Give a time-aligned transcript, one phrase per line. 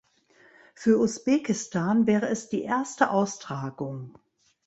[0.73, 4.17] Für Usbekistan wäre es die erste Austragung.